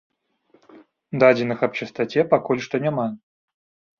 Дадзеных 1.23 1.59
аб 1.67 1.77
частаце 1.81 2.25
пакуль 2.33 2.63
што 2.69 2.75
няма. 2.87 3.05